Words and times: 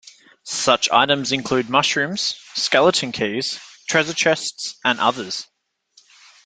Such 0.47 0.89
items 0.89 1.31
include 1.31 1.69
mushrooms, 1.69 2.33
skeleton 2.55 3.11
keys, 3.11 3.59
treasure 3.87 4.15
chests, 4.15 4.75
and 4.83 4.99
others. 4.99 5.45